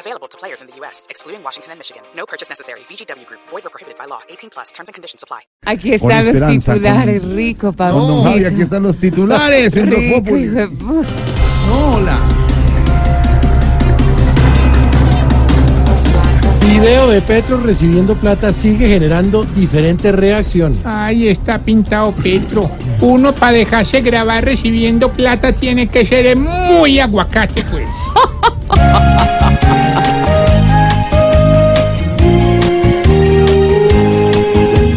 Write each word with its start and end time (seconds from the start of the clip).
Available 0.00 0.28
to 0.28 0.38
players 0.38 0.62
in 0.62 0.68
the 0.68 0.74
U.S., 0.80 1.06
excluding 1.10 1.42
Washington 1.44 1.72
and 1.72 1.78
Michigan. 1.78 2.02
No 2.16 2.24
purchase 2.24 2.48
necessary. 2.48 2.80
VGW 2.88 3.26
Group. 3.26 3.40
Void 3.50 3.66
or 3.66 3.70
prohibited 3.70 3.98
by 3.98 4.06
law. 4.06 4.20
18 4.30 4.48
plus. 4.48 4.72
Terms 4.72 4.88
and 4.88 4.94
conditions 4.94 5.22
apply. 5.22 5.40
Aquí 5.66 5.92
están 5.92 6.24
los 6.24 6.64
titulares, 6.64 7.20
con- 7.22 7.36
rico, 7.36 7.72
Pablo. 7.72 8.22
Javi, 8.24 8.44
aquí 8.46 8.62
están 8.62 8.82
los 8.82 8.96
titulares 8.96 9.76
en 9.76 9.90
Rico, 9.90 10.22
No, 11.68 11.96
hola. 11.96 12.18
Video 16.62 17.08
de 17.10 17.20
Petro 17.20 17.58
recibiendo 17.58 18.14
plata 18.14 18.54
sigue 18.54 18.88
generando 18.88 19.44
diferentes 19.44 20.14
reacciones. 20.14 20.78
Ahí 20.86 21.28
está 21.28 21.58
pintado 21.58 22.12
Petro. 22.12 22.70
Uno 23.02 23.34
para 23.34 23.52
dejarse 23.52 24.00
grabar 24.00 24.46
recibiendo 24.46 25.12
plata 25.12 25.52
tiene 25.52 25.88
que 25.88 26.06
ser 26.06 26.38
muy 26.38 26.98
aguacate, 27.00 27.62
pues. 27.64 27.86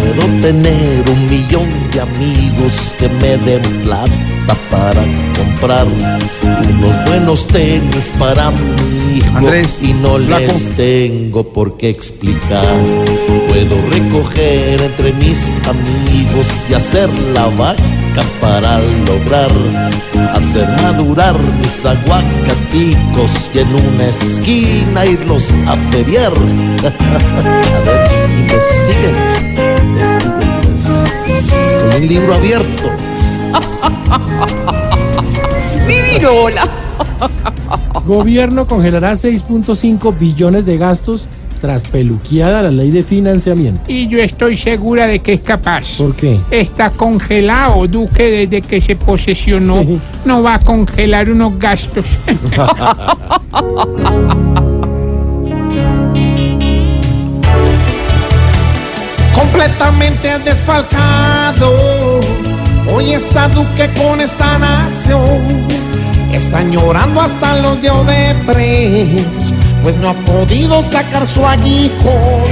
Puedo 0.00 0.40
tener 0.40 1.10
un 1.10 1.30
millón 1.30 1.68
de 1.92 2.00
amigos 2.00 2.94
que 2.98 3.08
me 3.08 3.36
den 3.38 3.62
plata 3.82 4.12
para 4.70 5.02
comprar 5.36 5.86
unos 5.86 7.04
buenos 7.06 7.46
tenis 7.46 8.12
para 8.18 8.50
mi 8.50 9.18
hijo 9.18 9.36
Andrés, 9.36 9.80
y 9.82 9.92
no 9.92 10.18
les 10.18 10.74
tengo 10.76 11.44
por 11.44 11.76
qué 11.76 11.88
explicar. 11.88 12.74
Puedo 13.48 13.76
recoger 13.90 14.80
entre 14.82 15.12
mis 15.14 15.60
amigos 15.66 16.46
y 16.70 16.74
hacer 16.74 17.08
la 17.34 17.46
vaca 17.46 17.82
para 18.40 18.78
lograr 19.06 19.50
hacer 20.32 20.68
madurar 20.82 21.38
mis 21.38 21.84
aguacaticos 21.84 23.50
y 23.54 23.58
en 23.58 23.74
una 23.74 24.08
esquina 24.08 25.04
irlos 25.06 25.50
a 25.66 25.76
feriar. 25.90 26.32
a 26.32 27.80
ver, 27.80 28.40
investiguen, 28.40 29.14
investiguen, 29.88 30.60
pues. 30.62 30.80
En 31.82 31.88
un 32.02 32.08
libro 32.08 32.34
abierto. 32.34 32.90
Divirola. 35.86 36.68
Gobierno 38.04 38.66
congelará 38.66 39.12
6.5 39.12 40.18
billones 40.18 40.66
de 40.66 40.76
gastos 40.76 41.28
tras 41.62 41.84
peluqueada 41.84 42.62
la 42.62 42.70
ley 42.72 42.90
de 42.90 43.04
financiamiento. 43.04 43.82
Y 43.86 44.08
yo 44.08 44.18
estoy 44.18 44.56
segura 44.56 45.06
de 45.06 45.20
que 45.20 45.34
es 45.34 45.40
capaz. 45.40 45.96
¿Por 45.96 46.16
qué? 46.16 46.40
Está 46.50 46.90
congelado, 46.90 47.86
Duque, 47.86 48.48
desde 48.48 48.60
que 48.60 48.80
se 48.80 48.96
posesionó. 48.96 49.80
Sí. 49.82 50.00
No 50.24 50.42
va 50.42 50.56
a 50.56 50.58
congelar 50.58 51.30
unos 51.30 51.56
gastos. 51.58 52.04
completamente 59.34 60.38
desfalcado. 60.40 62.20
Hoy 62.92 63.12
está 63.12 63.46
Duque 63.48 63.88
con 63.96 64.20
esta 64.20 64.58
nación. 64.58 65.62
Están 66.32 66.72
llorando 66.72 67.20
hasta 67.20 67.60
los 67.60 67.80
de 67.82 67.90
Odebrecht, 67.90 69.41
pues 69.82 69.96
no 69.96 70.10
ha 70.10 70.14
podido 70.14 70.80
sacar 70.82 71.26
su 71.26 71.44
aguijón. 71.44 72.42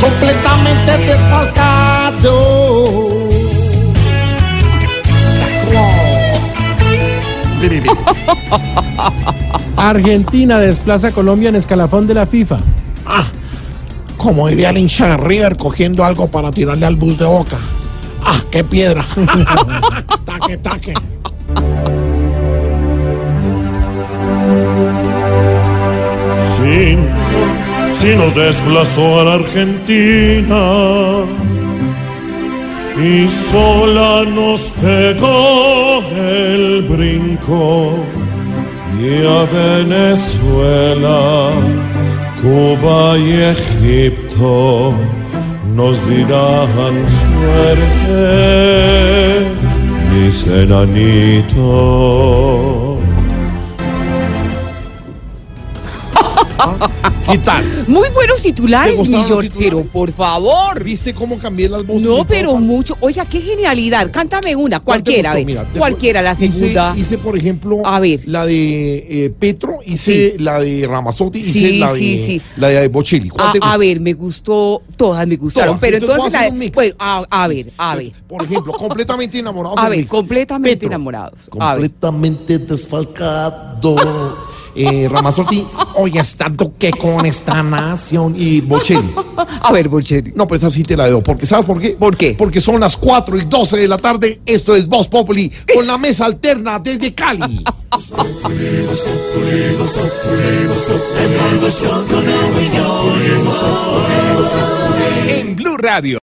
Completamente 0.00 0.98
desfalcado. 0.98 3.24
Argentina 9.76 10.58
desplaza 10.58 11.08
a 11.08 11.10
Colombia 11.12 11.48
en 11.48 11.56
escalafón 11.56 12.06
de 12.06 12.14
la 12.14 12.26
FIFA. 12.26 12.58
Como 14.16 14.48
diría 14.48 14.70
el 14.70 14.78
hincha 14.78 15.08
de 15.08 15.16
River 15.16 15.56
cogiendo 15.56 16.04
algo 16.04 16.28
para 16.28 16.50
tirarle 16.50 16.86
al 16.86 16.96
bus 16.96 17.18
de 17.18 17.26
boca. 17.26 17.58
¡Ah, 18.22 18.40
qué 18.50 18.64
piedra! 18.64 19.04
taque, 20.24 20.56
taque. 20.58 20.94
Sí 27.94 28.14
nos 28.16 28.34
desplazó 28.34 29.20
a 29.20 29.24
la 29.24 29.34
Argentina 29.34 30.64
y 32.96 33.28
sola 33.28 34.24
nos 34.24 34.62
pegó 34.82 36.02
el 36.16 36.82
brinco 36.82 37.98
y 39.00 39.26
a 39.26 39.44
Venezuela, 39.52 41.50
Cuba 42.40 43.18
y 43.18 43.32
Egipto 43.42 44.94
nos 45.74 45.96
dirán 46.08 46.94
suerte, 47.20 48.22
mis 50.12 50.46
enanitos. 50.46 51.54
¿Qué 57.30 57.38
tal? 57.38 57.64
Muy 57.88 58.08
buenos 58.10 58.40
titulares, 58.42 58.92
¿Te 58.94 58.98
gustaron 58.98 59.22
mi 59.24 59.28
George, 59.28 59.50
pero 59.58 59.82
por 59.84 60.12
favor. 60.12 60.82
¿Viste 60.84 61.14
cómo 61.14 61.38
cambié 61.38 61.68
las 61.68 61.86
voces? 61.86 62.06
No, 62.06 62.24
pero 62.26 62.54
mucho. 62.56 62.96
Oiga, 63.00 63.24
qué 63.24 63.40
genialidad. 63.40 64.10
Cántame 64.10 64.54
una, 64.54 64.80
¿Cuál 64.80 65.02
cualquiera. 65.02 65.34
ver. 65.34 65.44
Mira, 65.46 65.64
cualquiera, 65.76 66.20
la 66.22 66.32
hice- 66.32 66.52
segunda. 66.52 66.94
Hice, 66.96 67.18
por 67.18 67.36
ejemplo, 67.38 67.80
A 67.86 67.98
ver. 68.00 68.22
la 68.26 68.44
de 68.46 69.24
eh, 69.26 69.30
Petro, 69.38 69.78
hice 69.86 70.32
Sí. 70.32 70.38
la 70.38 70.60
de 70.60 70.86
Ramazotti, 70.86 71.38
hice 71.38 71.52
Sí, 71.52 71.78
la 71.78 71.92
de, 71.92 71.98
sí, 71.98 72.42
la 72.56 72.68
de 72.68 72.88
Bocelli. 72.88 73.28
¿Cuál 73.30 73.48
A, 73.48 73.52
te 73.52 73.58
a 73.58 73.60
gustó? 73.66 73.78
ver, 73.78 74.00
me 74.00 74.12
gustó, 74.12 74.82
todas 74.96 75.26
me 75.26 75.36
gustaron, 75.36 75.68
Todas, 75.78 75.80
pero 75.80 75.96
entonces 75.98 76.32
la- 76.32 76.70
pues, 76.72 76.94
a, 76.98 77.24
a 77.30 77.48
ver, 77.48 77.72
a 77.78 77.96
ver, 77.96 78.12
Por 78.28 78.42
ejemplo, 78.42 78.72
completamente 78.74 79.38
enamorados. 79.40 79.78
a 79.78 79.88
ver, 79.88 80.06
completamente 80.06 80.76
Petro, 80.76 80.88
enamorados. 80.88 81.48
A 81.58 81.74
ver. 81.76 81.90
Eh, 84.76 85.06
Ramazotti, 85.08 85.64
hoy 85.94 86.18
está 86.18 86.48
Duque 86.48 86.90
con 86.90 87.24
esta 87.26 87.62
nación. 87.62 88.34
Y 88.36 88.60
Bocelli. 88.60 89.14
A 89.36 89.72
ver, 89.72 89.88
Bolcheri. 89.88 90.32
No, 90.34 90.46
pues 90.46 90.64
así 90.64 90.82
te 90.82 90.96
la 90.96 91.06
debo. 91.06 91.22
Porque, 91.22 91.46
¿sabes 91.46 91.64
por 91.64 91.80
qué? 91.80 91.90
¿Por 91.90 92.16
qué? 92.16 92.34
Porque 92.36 92.60
son 92.60 92.80
las 92.80 92.96
4 92.96 93.36
y 93.38 93.44
12 93.44 93.76
de 93.78 93.88
la 93.88 93.96
tarde. 93.96 94.40
Esto 94.44 94.74
es 94.74 94.88
Voz 94.88 95.08
Populi 95.08 95.50
con 95.74 95.86
la 95.86 95.96
mesa 95.96 96.26
alterna 96.26 96.80
desde 96.80 97.14
Cali. 97.14 97.64
En 105.28 105.56
Blue 105.56 105.76
Radio. 105.76 106.12